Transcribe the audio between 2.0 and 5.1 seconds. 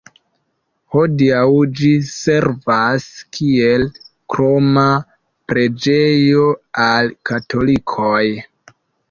servas kiel kroma